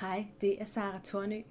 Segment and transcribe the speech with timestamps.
[0.00, 1.42] Hej, det er Sara Tornø.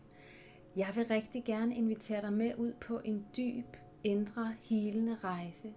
[0.76, 3.66] Jeg vil rigtig gerne invitere dig med ud på en dyb,
[4.04, 5.74] indre, helende rejse.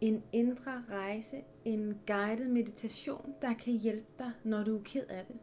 [0.00, 5.26] En indre rejse, en guided meditation, der kan hjælpe dig, når du er ked af
[5.26, 5.36] det.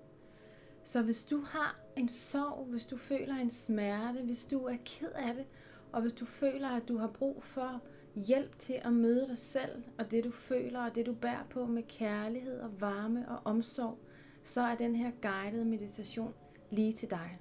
[0.84, 5.12] Så hvis du har en sorg, hvis du føler en smerte, hvis du er ked
[5.16, 5.46] af det,
[5.92, 7.82] og hvis du føler, at du har brug for
[8.16, 11.66] hjælp til at møde dig selv, og det du føler, og det du bærer på
[11.66, 13.98] med kærlighed og varme og omsorg,
[14.44, 16.34] så er den her guidede meditation
[16.70, 17.40] lige til dig.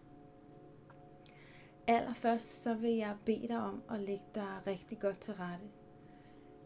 [1.87, 5.65] Allerførst så vil jeg bede dig om at lægge dig rigtig godt til rette.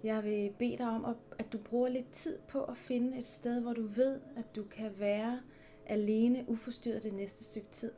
[0.05, 3.61] Jeg vil bede dig om, at du bruger lidt tid på at finde et sted,
[3.61, 5.41] hvor du ved, at du kan være
[5.87, 7.93] alene uforstyrret det næste stykke tid.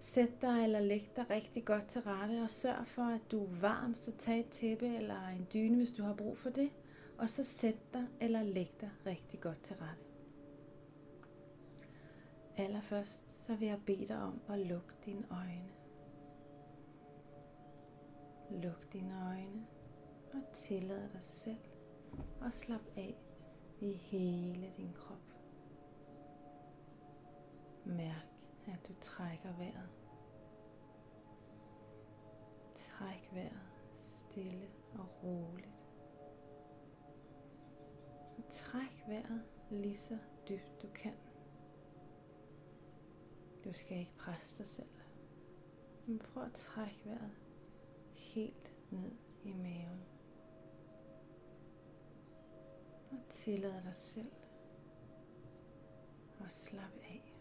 [0.00, 3.60] Sæt dig eller læg dig rigtig godt til rette og sørg for, at du er
[3.60, 6.70] varm, så tag et tæppe eller en dyne, hvis du har brug for det.
[7.18, 10.09] Og så sæt dig eller læg dig rigtig godt til rette.
[12.60, 15.70] Allerførst så vil jeg bede dig om at lukke dine øjne.
[18.50, 19.66] Luk dine øjne
[20.32, 21.58] og tillad dig selv
[22.46, 23.14] at slappe af
[23.80, 25.34] i hele din krop.
[27.84, 28.26] Mærk,
[28.66, 29.88] at du trækker vejret.
[32.74, 35.74] Træk vejret stille og roligt.
[38.48, 41.29] Træk vejret lige så dybt du kan.
[43.64, 44.88] Du skal ikke presse dig selv.
[46.06, 47.36] Men prøv at trække vejret
[48.14, 49.12] helt ned
[49.44, 50.04] i maven.
[53.10, 54.32] Og tillad dig selv
[56.44, 57.34] at slappe af.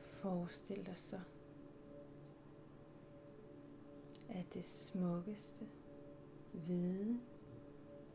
[0.00, 1.20] Forestil dig så,
[4.28, 5.68] at det smukkeste,
[6.52, 7.20] hvide,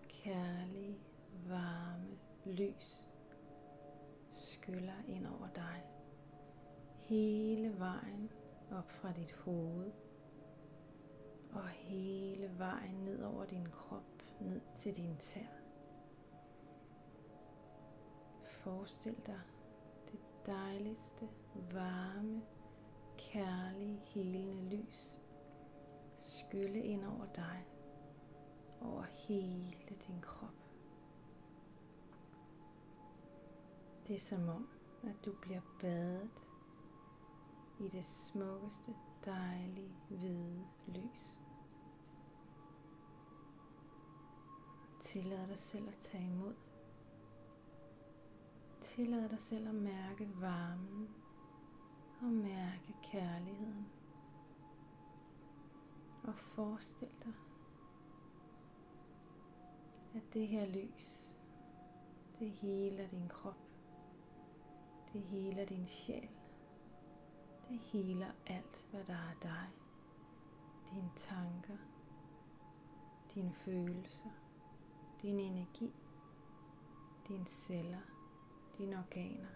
[0.08, 1.00] kærlige,
[1.48, 3.08] varme lys
[4.32, 5.84] skyller ind over dig
[7.09, 8.30] hele vejen
[8.72, 9.91] op fra dit hoved
[11.52, 15.47] og hele vejen ned over din krop, ned til din tær.
[18.44, 19.42] Forestil dig
[20.12, 21.30] det dejligste,
[21.72, 22.42] varme,
[23.18, 25.19] kærlige, helende lys
[26.18, 27.66] skylle ind over dig,
[28.81, 30.59] over hele din krop.
[34.09, 34.68] Det er som om,
[35.03, 36.47] at du bliver badet
[37.80, 41.40] i det smukkeste, dejlige, hvide lys.
[45.00, 46.53] Tillad dig selv at tage imod.
[48.81, 51.09] Tillad dig selv at mærke varmen
[52.22, 53.88] og mærke kærligheden.
[56.24, 57.34] Og forestil dig,
[60.16, 61.31] at det her lys,
[62.40, 63.69] det heler din krop.
[65.14, 66.30] Det heler din sjæl.
[67.70, 69.68] Det heler alt, hvad der er dig.
[70.90, 71.78] Dine tanker,
[73.34, 74.30] dine følelser,
[75.22, 75.94] din energi,
[77.28, 78.02] dine celler,
[78.78, 79.50] dine organer.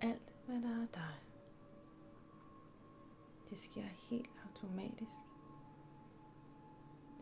[0.00, 1.14] Alt, hvad der er dig.
[3.50, 5.16] Det sker helt automatisk.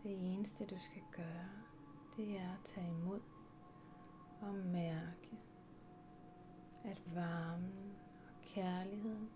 [0.02, 1.50] Det eneste, du skal gøre,
[2.16, 3.20] det er at tage imod
[4.40, 5.45] og mærke
[6.86, 9.30] at varmen og kærligheden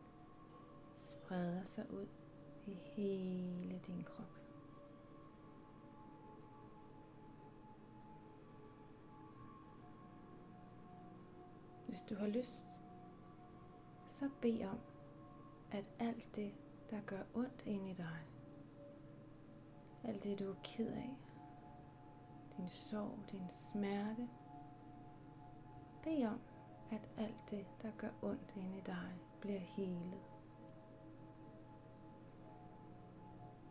[0.95, 2.07] spreder sig ud
[2.67, 4.41] i hele din krop.
[11.87, 12.79] Hvis du har lyst,
[14.07, 14.79] så bed om,
[15.71, 16.55] at alt det,
[16.91, 18.19] der gør ondt ind i dig,
[20.05, 21.17] alt det, du er ked af,
[22.57, 24.29] din sorg, din smerte,
[26.03, 26.41] bed om,
[26.91, 30.21] at alt det, der gør ondt inde i dig, bliver helet.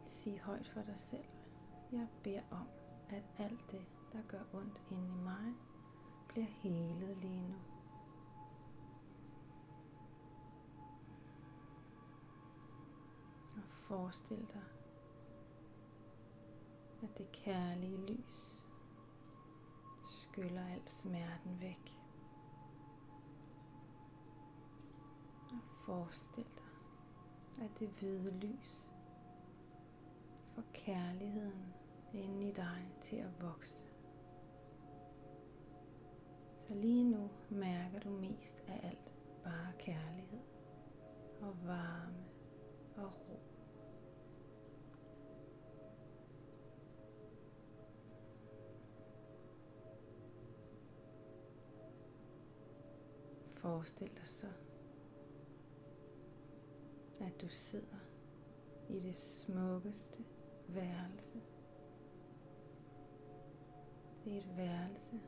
[0.06, 1.26] Sig højt for dig selv.
[1.92, 2.68] Jeg beder om,
[3.10, 5.54] at alt det, der gør ondt inde i mig,
[6.28, 7.56] bliver helet lige nu.
[13.58, 14.64] Og forestil dig,
[17.04, 18.66] at det kærlige lys
[20.06, 22.00] skyller al smerten væk.
[25.52, 28.92] Og forestil dig, at det hvide lys
[30.56, 31.74] får kærligheden
[32.14, 33.86] inde i dig til at vokse.
[36.68, 39.14] Så lige nu mærker du mest af alt
[39.44, 40.40] bare kærlighed
[41.42, 42.26] og varme
[42.96, 43.40] og ro.
[53.56, 54.48] Forestil dig så,
[57.42, 57.98] du sidder
[58.90, 60.24] i det smukkeste
[60.68, 61.42] værelse.
[64.24, 65.20] Det er et værelse,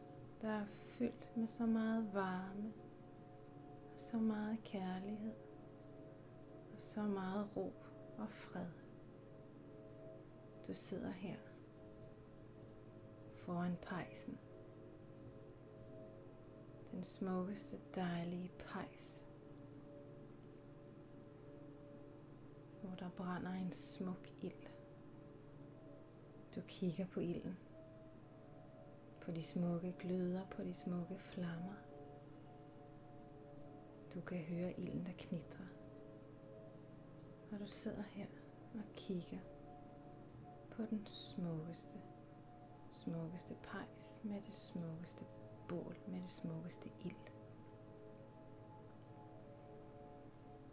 [0.42, 2.74] der er fyldt med så meget varme,
[3.94, 5.36] og så meget kærlighed,
[6.74, 7.74] og så meget ro
[8.18, 8.72] og fred.
[10.68, 11.38] Du sidder her
[13.36, 14.38] foran pejsen.
[16.92, 19.31] Den smukkeste, dejlige pejs.
[23.02, 24.68] Der brænder en smuk ild.
[26.56, 27.58] Du kigger på ilden.
[29.22, 31.76] På de smukke gløder, på de smukke flammer.
[34.14, 35.66] Du kan høre ilden, der knitrer.
[37.52, 38.26] Og du sidder her
[38.74, 39.40] og kigger
[40.72, 41.98] på den smukkeste,
[42.90, 45.26] smukkeste pejs med det smukkeste
[45.70, 47.32] bål med det smukkeste ild.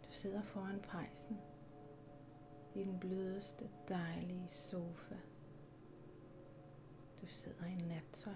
[0.05, 1.37] Du sidder foran pejsen
[2.75, 5.17] i den blødeste, dejlige sofa.
[7.21, 8.33] Du sidder i nattøj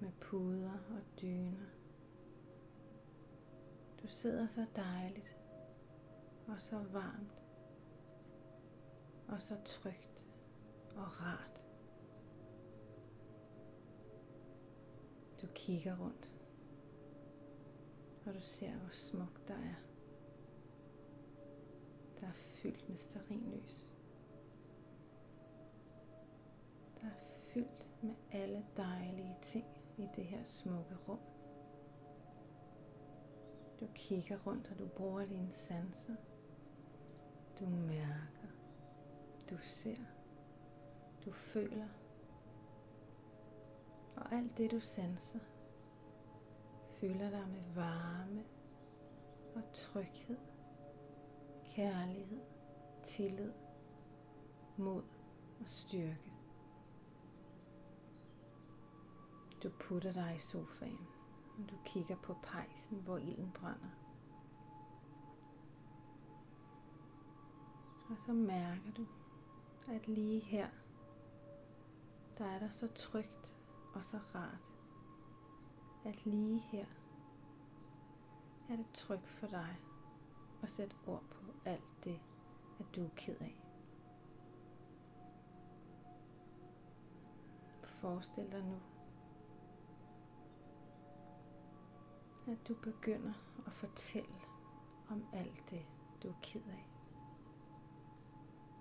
[0.00, 1.66] med puder og dyner.
[4.02, 5.36] Du sidder så dejligt
[6.46, 7.42] og så varmt
[9.28, 10.26] og så trygt
[10.96, 11.64] og rart.
[15.42, 16.30] Du kigger rundt,
[18.26, 19.93] og du ser, hvor smukt der er.
[22.34, 23.88] Er fyldt med sterinlys.
[27.00, 29.66] Der er fyldt med alle dejlige ting
[29.96, 31.18] i det her smukke rum.
[33.80, 36.16] Du kigger rundt, og du bruger dine sanser.
[37.60, 38.48] Du mærker,
[39.50, 40.04] du ser,
[41.24, 41.88] du føler.
[44.16, 45.40] Og alt det du sanser,
[47.00, 48.44] fylder dig med varme
[49.54, 50.36] og tryghed,
[51.74, 52.40] kærlighed,
[53.02, 53.52] tillid,
[54.76, 55.02] mod
[55.60, 56.32] og styrke.
[59.62, 61.06] Du putter dig i sofaen,
[61.58, 63.90] og du kigger på pejsen, hvor ilden brænder.
[68.10, 69.06] Og så mærker du,
[69.88, 70.68] at lige her,
[72.38, 73.56] der er der så trygt
[73.94, 74.72] og så rart,
[76.04, 76.86] at lige her
[78.70, 79.76] er det trygt for dig
[80.64, 82.20] og sæt ord på alt det,
[82.78, 83.60] at du er ked af.
[87.84, 88.80] Forestil dig nu,
[92.52, 93.32] at du begynder
[93.66, 94.40] at fortælle
[95.10, 95.86] om alt det,
[96.22, 96.88] du er ked af.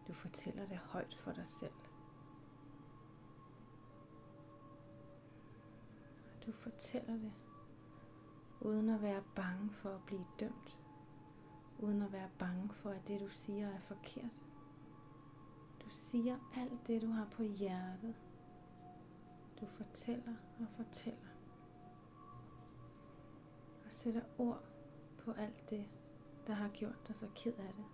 [0.07, 1.73] Du fortæller det højt for dig selv.
[6.45, 7.33] Du fortæller det,
[8.61, 10.82] uden at være bange for at blive dømt.
[11.79, 14.41] Uden at være bange for, at det du siger er forkert.
[15.79, 18.15] Du siger alt det, du har på hjertet.
[19.61, 21.29] Du fortæller og fortæller.
[23.85, 24.63] Og sætter ord
[25.17, 25.85] på alt det,
[26.47, 27.85] der har gjort dig så ked af det.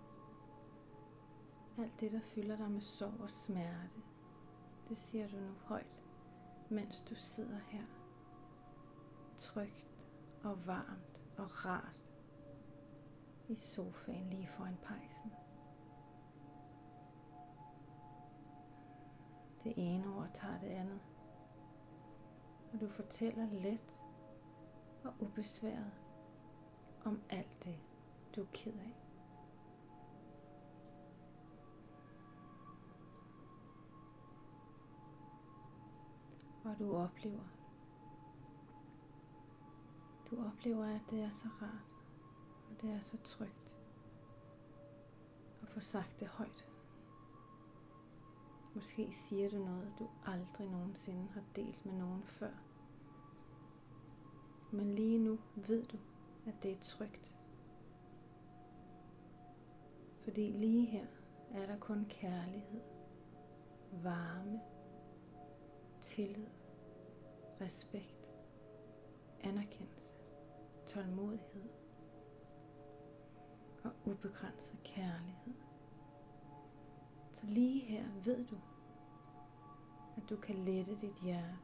[1.77, 4.01] Alt det, der fylder dig med sorg og smerte,
[4.89, 6.03] det siger du nu højt,
[6.69, 7.83] mens du sidder her.
[9.37, 10.09] Trygt
[10.43, 12.08] og varmt og rart
[13.49, 15.33] i sofaen lige foran pejsen.
[19.63, 21.01] Det ene ord tager det andet,
[22.73, 24.05] og du fortæller let
[25.03, 25.91] og ubesværet
[27.05, 27.79] om alt det,
[28.35, 28.95] du er ked af.
[36.63, 37.47] Og du oplever,
[40.31, 41.98] du oplever, at det er så rart,
[42.81, 43.77] det er så trygt
[45.61, 46.65] at få sagt det højt.
[48.75, 52.53] Måske siger du noget, du aldrig nogensinde har delt med nogen før.
[54.71, 55.97] Men lige nu ved du,
[56.47, 57.35] at det er trygt.
[60.21, 61.05] Fordi lige her
[61.51, 62.81] er der kun kærlighed,
[63.91, 64.61] varme,
[66.01, 66.47] tillid,
[67.61, 68.33] respekt,
[69.43, 70.15] anerkendelse,
[70.85, 71.78] tålmodighed
[73.83, 75.53] og ubegrænset kærlighed.
[77.31, 78.57] Så lige her ved du,
[80.17, 81.57] at du kan lette dit hjerte.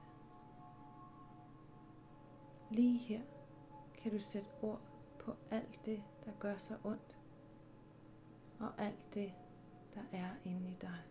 [2.71, 3.21] Lige her
[3.97, 4.81] kan du sætte ord
[5.19, 7.17] på alt det, der gør sig ondt,
[8.59, 9.33] og alt det,
[9.93, 11.03] der er inde i dig.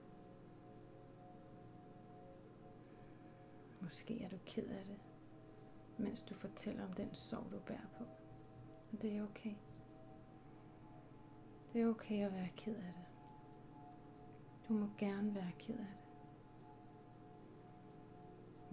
[3.80, 4.98] Måske er du ked af det,
[5.98, 8.04] mens du fortæller om den sorg, du bærer på.
[8.92, 9.54] Og det er okay.
[11.74, 13.04] Det er okay at være ked af det.
[14.68, 16.04] Du må gerne være ked af det.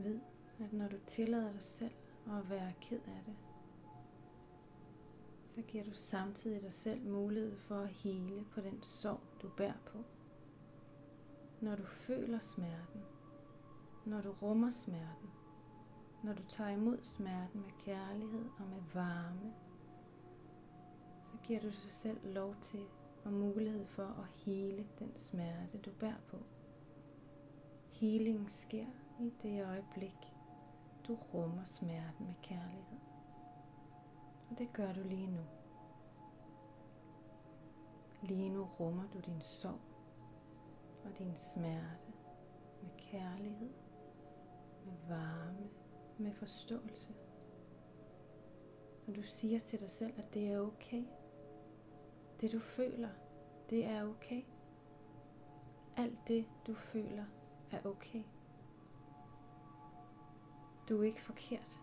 [0.06, 0.20] Vid,
[0.60, 1.94] at når du tillader dig selv
[2.28, 3.36] at være ked af det,
[5.46, 9.80] så giver du samtidig dig selv mulighed for at hele på den sorg, du bærer
[9.86, 9.98] på.
[11.62, 13.02] Når du føler smerten,
[14.06, 15.30] når du rummer smerten,
[16.24, 19.54] når du tager imod smerten med kærlighed og med varme,
[21.44, 22.86] giver du sig selv lov til
[23.26, 26.38] og mulighed for at hele den smerte, du bærer på.
[27.90, 28.88] Healing sker
[29.20, 30.34] i det øjeblik,
[31.08, 33.00] du rummer smerten med kærlighed.
[34.50, 35.42] Og det gør du lige nu.
[38.22, 39.80] Lige nu rummer du din sorg
[41.04, 42.06] og din smerte
[42.82, 43.70] med kærlighed,
[44.86, 45.70] med varme,
[46.18, 47.14] med forståelse.
[49.08, 51.04] Og du siger til dig selv, at det er okay.
[52.42, 53.10] Det du føler,
[53.70, 54.44] det er okay.
[55.98, 57.26] Alt det du føler
[57.72, 58.24] er okay.
[60.90, 61.80] Du er ikke forkert.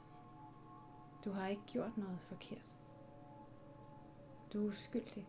[1.25, 2.67] Du har ikke gjort noget forkert.
[4.53, 5.29] Du er uskyldig.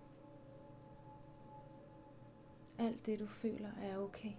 [2.77, 4.33] Alt det du føler er okay.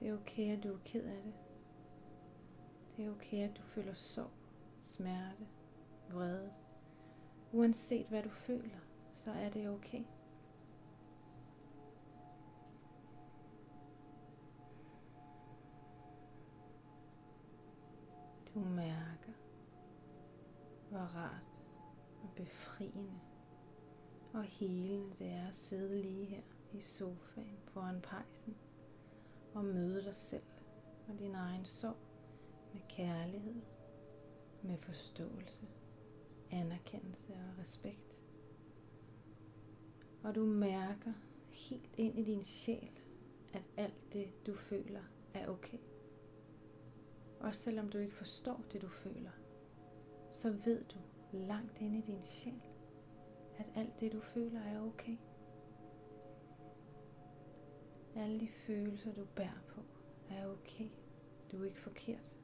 [0.00, 1.34] Det er okay, at du er ked af det.
[2.96, 4.30] Det er okay, at du føler sorg,
[4.82, 5.48] smerte,
[6.10, 6.52] vrede.
[7.52, 8.78] Uanset hvad du føler,
[9.16, 10.04] så er det okay.
[18.54, 19.32] Du mærker,
[20.90, 21.62] hvor rart
[22.22, 23.20] og befriende
[24.32, 26.42] og helende det er at sidde lige her
[26.72, 28.56] i sofaen foran pejsen
[29.54, 30.42] og møde dig selv
[31.08, 31.96] og din egen sorg
[32.72, 33.62] med kærlighed,
[34.62, 35.66] med forståelse,
[36.50, 38.25] anerkendelse og respekt.
[40.26, 41.12] Og du mærker
[41.50, 43.00] helt ind i din sjæl,
[43.54, 45.02] at alt det du føler
[45.34, 45.78] er okay.
[47.40, 49.30] Også selvom du ikke forstår det du føler,
[50.30, 50.98] så ved du
[51.32, 52.62] langt ind i din sjæl,
[53.58, 55.16] at alt det du føler er okay.
[58.14, 59.80] Alle de følelser du bærer på
[60.30, 60.88] er okay.
[61.52, 62.36] Du er ikke forkert.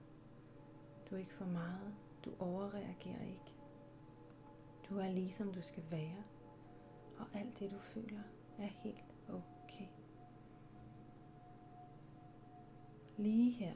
[1.11, 1.95] Du er ikke for meget.
[2.25, 3.55] Du overreagerer ikke.
[4.89, 6.25] Du er ligesom du skal være.
[7.23, 8.23] Og alt det du føler
[8.59, 9.87] er helt okay.
[13.19, 13.75] Lige her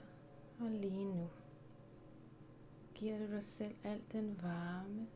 [0.60, 1.28] og lige nu
[2.94, 5.06] giver du dig selv al den varme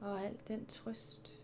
[0.00, 1.42] og al den trøst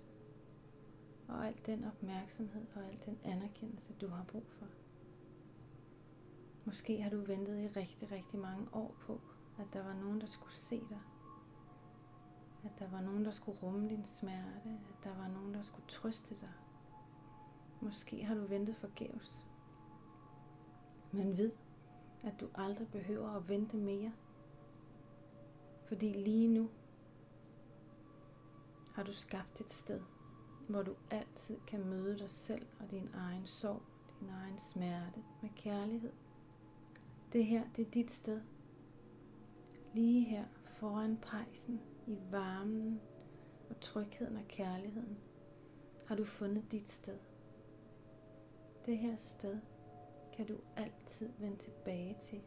[1.28, 4.66] og al den opmærksomhed og al den anerkendelse, du har brug for.
[6.64, 9.20] Måske har du ventet i rigtig, rigtig mange år på,
[9.58, 11.00] at der var nogen, der skulle se dig.
[12.64, 14.68] At der var nogen, der skulle rumme din smerte.
[14.68, 16.52] At der var nogen, der skulle trøste dig.
[17.80, 19.46] Måske har du ventet forgæves.
[21.12, 21.52] Men ved,
[22.22, 24.12] at du aldrig behøver at vente mere.
[25.88, 26.70] Fordi lige nu
[28.94, 30.00] har du skabt et sted,
[30.68, 33.82] hvor du altid kan møde dig selv og din egen sorg,
[34.20, 36.12] din egen smerte med kærlighed.
[37.32, 38.40] Det her, det er dit sted.
[39.94, 40.44] Lige her
[40.80, 43.00] foran pejsen, i varmen
[43.70, 45.18] og trygheden og kærligheden,
[46.06, 47.18] har du fundet dit sted.
[48.86, 49.60] Det her sted
[50.32, 52.42] kan du altid vende tilbage til,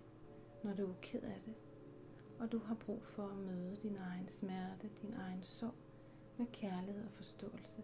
[0.64, 1.54] når du er ked af det,
[2.40, 5.76] og du har brug for at møde din egen smerte, din egen sorg
[6.38, 7.84] med kærlighed og forståelse.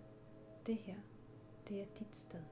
[0.65, 0.99] Det her,
[1.67, 2.43] det er dit sted.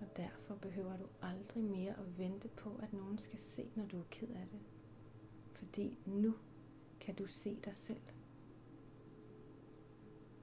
[0.00, 4.00] Og derfor behøver du aldrig mere at vente på, at nogen skal se, når du
[4.00, 4.60] er ked af det.
[5.54, 6.34] Fordi nu
[7.00, 8.02] kan du se dig selv.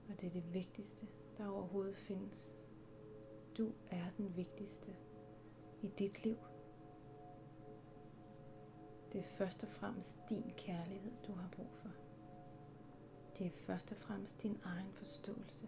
[0.09, 2.55] Og det er det vigtigste, der overhovedet findes.
[3.57, 4.95] Du er den vigtigste
[5.81, 6.37] i dit liv.
[9.11, 11.89] Det er først og fremmest din kærlighed, du har brug for.
[13.37, 15.67] Det er først og fremmest din egen forståelse,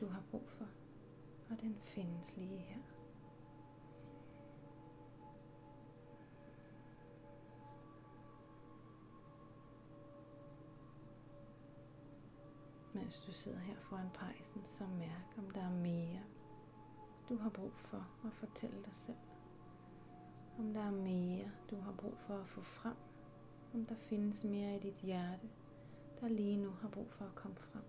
[0.00, 0.68] du har brug for.
[1.50, 2.93] Og den findes lige her.
[12.94, 16.22] Mens du sidder her foran pejsen, så mærk, om der er mere,
[17.28, 19.16] du har brug for at fortælle dig selv.
[20.58, 22.96] Om der er mere, du har brug for at få frem.
[23.74, 25.48] Om der findes mere i dit hjerte,
[26.20, 27.84] der lige nu har brug for at komme frem.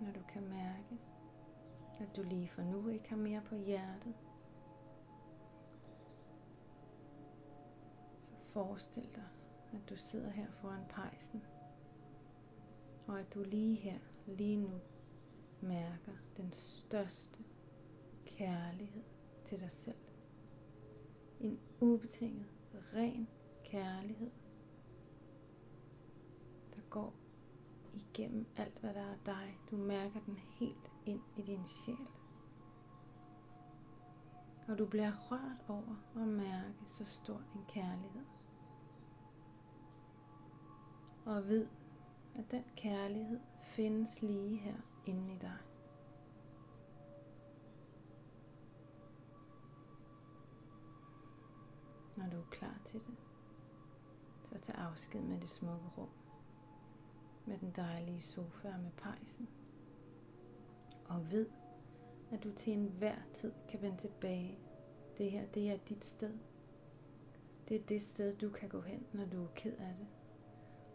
[0.00, 0.98] Når du kan mærke,
[2.00, 4.14] at du lige for nu ikke har mere på hjertet,
[8.56, 9.28] forestil dig,
[9.72, 11.42] at du sidder her foran pejsen,
[13.06, 14.70] og at du lige her, lige nu,
[15.60, 17.44] mærker den største
[18.26, 19.02] kærlighed
[19.44, 19.96] til dig selv.
[21.40, 23.28] En ubetinget, ren
[23.64, 24.30] kærlighed,
[26.74, 27.14] der går
[27.94, 29.58] igennem alt, hvad der er dig.
[29.70, 32.06] Du mærker den helt ind i din sjæl.
[34.68, 38.35] Og du bliver rørt over at mærke så stor en kærlighed.
[41.26, 41.66] Og ved,
[42.34, 45.56] at den kærlighed findes lige her inde i dig.
[52.16, 53.14] Når du er klar til det,
[54.44, 56.08] så tag afsked med det smukke rum,
[57.46, 59.48] med den dejlige sofa og med pejsen.
[61.04, 61.46] Og ved,
[62.30, 64.58] at du til enhver tid kan vende tilbage.
[65.18, 66.38] Det her, det er dit sted.
[67.68, 70.06] Det er det sted, du kan gå hen, når du er ked af det.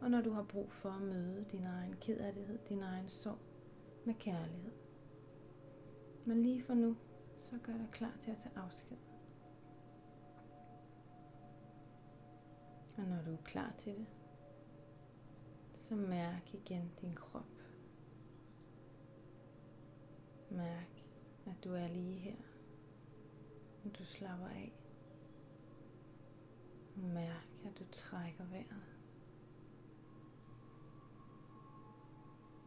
[0.02, 3.40] Og når du har brug for at møde din egen kederlighed, din egen sorg
[4.06, 4.72] med kærlighed.
[6.26, 6.98] Men lige for nu,
[7.42, 8.98] så gør dig klar til at tage afsked.
[12.98, 14.08] Og når du er klar til det,
[15.76, 17.62] så mærk igen din krop.
[20.50, 21.04] Mærk,
[21.46, 22.36] at du er lige her.
[23.84, 24.74] når du slapper af.
[26.96, 29.01] Mærk, at du trækker vejret.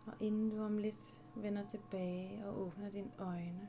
[0.06, 3.68] Og inden du om lidt vender tilbage og åbner dine øjne,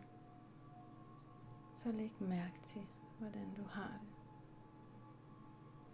[1.72, 2.82] så læg mærke til,
[3.20, 4.10] hvordan du har det.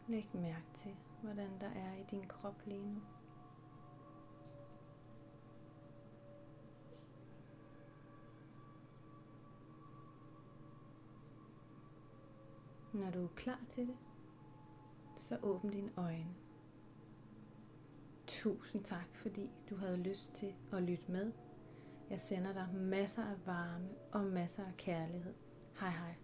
[0.08, 3.02] Læg mærke til, hvordan der er i din krop lige nu.
[12.94, 13.98] Når du er klar til det,
[15.18, 16.36] så åbn dine øjne.
[18.42, 21.32] Tusind tak, fordi du havde lyst til at lytte med.
[22.10, 25.34] Jeg sender dig masser af varme og masser af kærlighed.
[25.80, 26.21] Hej hej.